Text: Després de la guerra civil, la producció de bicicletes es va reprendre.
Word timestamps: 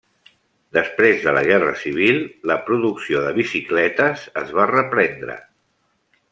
Després 0.77 1.19
de 1.25 1.33
la 1.37 1.43
guerra 1.47 1.75
civil, 1.81 2.17
la 2.53 2.57
producció 2.71 3.23
de 3.27 3.37
bicicletes 3.37 4.27
es 4.45 4.57
va 4.61 4.69
reprendre. 4.75 5.41